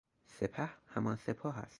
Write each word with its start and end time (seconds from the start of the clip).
سپه، 0.27 0.69
همان 0.87 1.15
سپاه 1.17 1.57
است 1.57 1.69